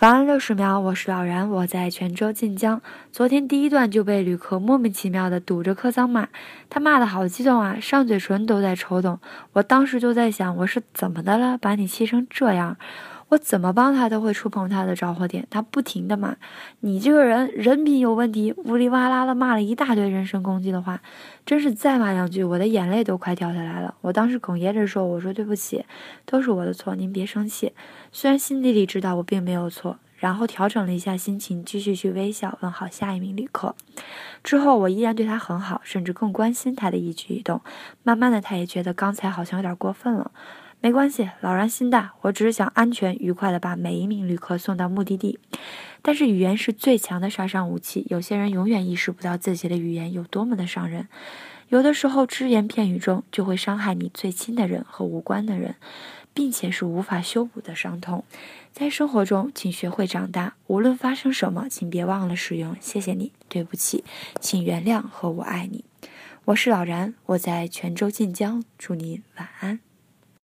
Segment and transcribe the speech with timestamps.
[0.00, 2.82] 晚安六十秒，我是老然，我在泉州晋江。
[3.10, 6.28] 昨天第一段就被旅客莫名其妙的堵着客舱骂，
[6.68, 9.18] 他骂的好激动啊，上嘴唇都在抽动。
[9.54, 12.76] 我当时就在想，我是怎么的了，把你气成这样？
[13.28, 16.36] 我怎么帮他都会触碰他的着火点，他不停的骂，
[16.80, 21.00] 你这个人人品有问题，呜里哇啦的骂了一大堆人身攻击的话，
[21.44, 23.94] 真是再骂两句，我的眼泪都快掉下来了。
[24.00, 25.84] 我当时哽咽着说，我说对不起，
[26.24, 27.72] 都是我的错，您别生气。
[28.12, 33.74] 虽然心底里知道我并没有错，然后调整了一下心情，继续去微笑问好下一名旅客。
[34.42, 37.60] 之后我依然对他很好，甚至更关心他的一举一动。
[38.02, 40.30] 慢慢的，他也觉得刚才好像有点过分了。
[40.80, 45.38] 没关系，老人心大，我只是想安全愉快的把每一名旅客送到目的地。
[46.02, 51.08] 但是语言是最强的杀伤武器，有些人永远意识不到自己的语言有多么的伤人。
[51.68, 55.74] 有的时候，只言片语中就会伤害你最亲的人和无关的人。
[56.36, 58.22] 并且是无法修补的伤痛，
[58.70, 60.52] 在生活中，请学会长大。
[60.66, 64.04] 无论发生什么，请别忘了使用“谢谢你”“对不起
[64.38, 65.86] ”“请原谅”和“我爱你”。
[66.44, 69.80] 我是老然，我在泉州晋江，祝您晚安。